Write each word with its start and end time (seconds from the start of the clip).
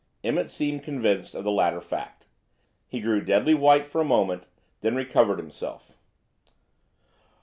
Emmett 0.23 0.49
seemed 0.49 0.81
convinced 0.81 1.35
of 1.35 1.43
the 1.43 1.51
latter 1.51 1.79
fact. 1.79 2.25
He 2.87 3.01
grew 3.01 3.21
deadly 3.23 3.53
white 3.53 3.85
for 3.85 4.01
a 4.01 4.03
moment, 4.03 4.47
then 4.79 4.95
recovered 4.95 5.37
himself. 5.37 5.95